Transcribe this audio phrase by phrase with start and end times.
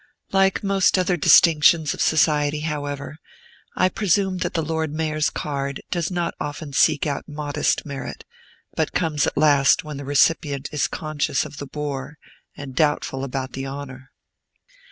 [0.31, 3.19] Like most other distinctions of society, however,
[3.75, 8.25] I presume that the Lord Mayor's card does not often seek out modest merit,
[8.75, 12.17] but comes at last when the recipient is conscious of the bore,
[12.57, 14.09] and doubtful about the honor.